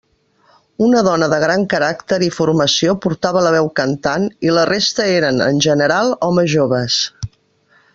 [0.85, 5.41] Una dona de gran caràcter i formació portava la veu cantant i la resta eren,
[5.53, 7.01] en general, homes joves.